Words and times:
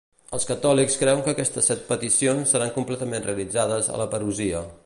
Els 0.35 0.47
catòlics 0.51 0.95
creuen 1.01 1.21
que 1.27 1.33
aquestes 1.37 1.69
set 1.73 1.85
peticions 1.91 2.57
seran 2.57 2.75
completament 2.79 3.29
realitzades 3.31 3.93
a 3.97 4.05
la 4.05 4.13
Parusia. 4.17 4.69